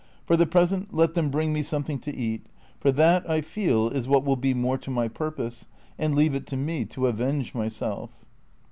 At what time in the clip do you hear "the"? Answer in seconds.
0.35-0.47